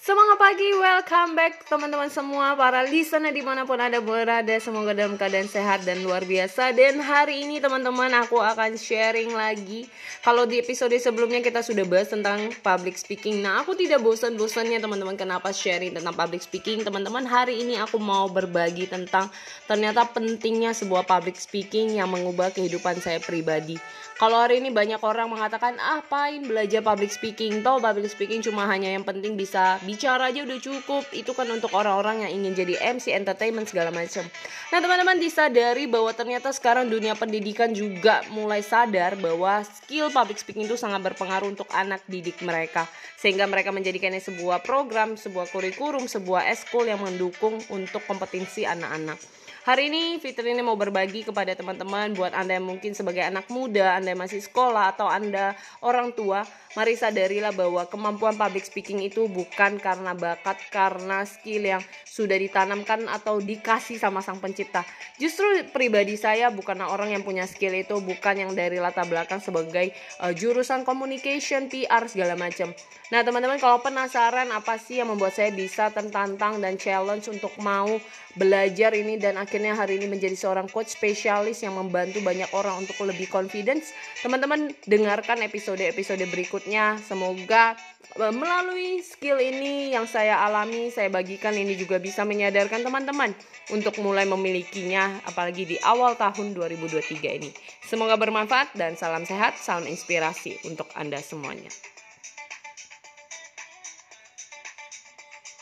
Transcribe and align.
Semangat 0.00 0.40
pagi, 0.40 0.64
welcome 0.80 1.36
back 1.36 1.68
teman-teman 1.68 2.08
semua 2.08 2.56
para 2.56 2.88
listener 2.88 3.36
di 3.36 3.44
mana 3.44 3.68
pun 3.68 3.76
anda 3.76 4.00
berada. 4.00 4.56
Semoga 4.56 4.96
dalam 4.96 5.20
keadaan 5.20 5.44
sehat 5.44 5.84
dan 5.84 6.00
luar 6.00 6.24
biasa. 6.24 6.72
Dan 6.72 7.04
hari 7.04 7.44
ini 7.44 7.60
teman-teman 7.60 8.08
aku 8.16 8.40
akan 8.40 8.80
sharing 8.80 9.28
lagi. 9.36 9.84
Kalau 10.24 10.48
di 10.48 10.56
episode 10.56 10.96
sebelumnya 10.96 11.44
kita 11.44 11.60
sudah 11.60 11.84
bahas 11.84 12.08
tentang 12.08 12.48
public 12.64 12.96
speaking. 12.96 13.44
Nah 13.44 13.60
aku 13.60 13.76
tidak 13.76 14.00
bosan-bosannya 14.00 14.80
teman-teman 14.80 15.20
kenapa 15.20 15.52
sharing 15.52 15.92
tentang 15.92 16.16
public 16.16 16.40
speaking? 16.40 16.80
Teman-teman 16.80 17.28
hari 17.28 17.60
ini 17.60 17.76
aku 17.76 18.00
mau 18.00 18.24
berbagi 18.32 18.88
tentang 18.88 19.28
Ternyata 19.70 20.02
pentingnya 20.10 20.74
sebuah 20.74 21.06
public 21.06 21.38
speaking 21.38 21.94
yang 21.94 22.10
mengubah 22.10 22.50
kehidupan 22.50 22.98
saya 22.98 23.22
pribadi. 23.22 23.78
Kalau 24.18 24.42
hari 24.42 24.58
ini 24.58 24.74
banyak 24.74 24.98
orang 24.98 25.30
mengatakan 25.30 25.78
ah 25.78 26.02
apain 26.02 26.42
belajar 26.42 26.82
public 26.82 27.14
speaking. 27.14 27.62
Toh 27.62 27.78
public 27.78 28.10
speaking 28.10 28.42
cuma 28.42 28.66
hanya 28.66 28.90
yang 28.90 29.06
penting 29.06 29.38
bisa 29.38 29.78
bicara 29.90 30.30
aja 30.30 30.46
udah 30.46 30.58
cukup. 30.62 31.02
Itu 31.10 31.34
kan 31.34 31.50
untuk 31.50 31.74
orang-orang 31.74 32.22
yang 32.22 32.38
ingin 32.38 32.54
jadi 32.62 32.74
MC 32.94 33.10
entertainment 33.10 33.66
segala 33.66 33.90
macam 33.90 34.22
nah 34.70 34.78
teman-teman 34.78 35.18
disadari 35.18 35.90
bahwa 35.90 36.14
ternyata 36.14 36.54
sekarang 36.54 36.86
dunia 36.86 37.18
pendidikan 37.18 37.74
juga 37.74 38.22
mulai 38.30 38.62
sadar 38.62 39.18
bahwa 39.18 39.66
skill 39.66 40.14
public 40.14 40.38
speaking 40.38 40.70
itu 40.70 40.78
sangat 40.78 41.02
berpengaruh 41.02 41.50
untuk 41.50 41.66
anak 41.74 41.98
didik 42.06 42.38
mereka. 42.46 42.86
Sehingga 43.18 43.50
mereka 43.50 43.74
menjadikannya 43.74 44.22
sebuah 44.22 44.62
program 44.62 45.18
sebuah 45.18 45.50
kurikulum 45.50 46.06
sebuah 46.06 46.46
eskul 46.54 46.86
yang 46.86 47.02
mendukung 47.02 47.58
untuk 47.74 48.06
kompetensi 48.06 48.62
anak-anak. 48.62 49.18
Hari 49.60 49.92
ini 49.92 50.16
Fitri 50.16 50.56
ini 50.56 50.64
mau 50.64 50.72
berbagi 50.72 51.20
kepada 51.20 51.52
teman-teman 51.52 52.16
buat 52.16 52.32
Anda 52.32 52.56
yang 52.56 52.64
mungkin 52.64 52.96
sebagai 52.96 53.20
anak 53.20 53.44
muda, 53.52 53.92
Anda 53.98 54.16
yang 54.16 54.22
masih 54.24 54.40
sekolah 54.40 54.96
atau 54.96 55.04
Anda 55.04 55.52
orang 55.84 56.16
tua, 56.16 56.48
mari 56.72 56.96
sadarilah 56.96 57.52
bahwa 57.52 57.84
kemampuan 57.84 58.40
public 58.40 58.64
speaking 58.64 59.04
itu 59.04 59.28
bukan 59.28 59.76
karena 59.80 60.14
bakat, 60.14 60.60
karena 60.68 61.26
skill 61.26 61.64
yang 61.64 61.82
sudah 62.06 62.36
ditanamkan 62.36 63.08
atau 63.08 63.40
dikasih 63.40 63.96
sama 63.96 64.20
sang 64.20 64.38
pencipta. 64.38 64.84
Justru 65.16 65.44
pribadi 65.74 66.14
saya 66.20 66.52
bukanlah 66.52 66.92
orang 66.92 67.16
yang 67.16 67.24
punya 67.24 67.48
skill 67.48 67.74
itu, 67.74 67.98
bukan 67.98 68.46
yang 68.46 68.52
dari 68.52 68.78
latar 68.78 69.08
belakang 69.08 69.40
sebagai 69.40 69.92
uh, 70.22 70.30
jurusan 70.30 70.84
communication, 70.84 71.66
PR 71.66 72.06
segala 72.06 72.36
macam. 72.36 72.70
Nah, 73.10 73.26
teman-teman 73.26 73.58
kalau 73.58 73.82
penasaran 73.82 74.46
apa 74.54 74.78
sih 74.78 75.02
yang 75.02 75.10
membuat 75.10 75.34
saya 75.34 75.50
bisa 75.50 75.90
tertantang 75.90 76.62
dan 76.62 76.78
challenge 76.78 77.26
untuk 77.26 77.50
mau 77.58 77.98
belajar 78.38 78.94
ini 78.94 79.18
dan 79.18 79.34
akhirnya 79.34 79.74
hari 79.74 79.98
ini 79.98 80.06
menjadi 80.06 80.38
seorang 80.38 80.70
coach 80.70 80.94
spesialis 80.94 81.66
yang 81.66 81.74
membantu 81.74 82.22
banyak 82.22 82.46
orang 82.54 82.86
untuk 82.86 82.94
lebih 83.02 83.26
confidence. 83.26 83.90
Teman-teman 84.22 84.70
dengarkan 84.86 85.42
episode-episode 85.42 86.22
berikutnya. 86.30 87.02
Semoga 87.02 87.74
e, 88.14 88.24
melalui 88.30 89.02
skill 89.02 89.42
yang 89.70 90.06
saya 90.10 90.42
alami, 90.42 90.90
saya 90.90 91.06
bagikan 91.06 91.54
ini 91.54 91.78
juga 91.78 92.02
bisa 92.02 92.26
menyadarkan 92.26 92.82
teman-teman 92.82 93.30
untuk 93.70 93.98
mulai 94.02 94.26
memilikinya 94.26 95.22
apalagi 95.28 95.64
di 95.64 95.76
awal 95.86 96.18
tahun 96.18 96.52
2023 96.56 97.38
ini. 97.38 97.50
Semoga 97.84 98.18
bermanfaat 98.18 98.74
dan 98.74 98.98
salam 98.98 99.22
sehat, 99.22 99.54
salam 99.60 99.86
inspirasi 99.86 100.58
untuk 100.66 100.90
Anda 100.98 101.22
semuanya. 101.22 101.70